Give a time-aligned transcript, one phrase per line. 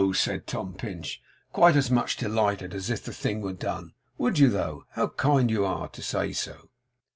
[0.15, 1.21] said Tom Pinch,
[1.53, 3.93] quite as much delighted as if the thing were done.
[4.17, 4.85] 'Would you though?
[4.93, 6.69] How kind of you to say so.